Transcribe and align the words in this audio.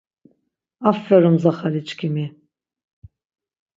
Aferum 0.89 1.35
mzaxaliçkimi. 1.35 2.25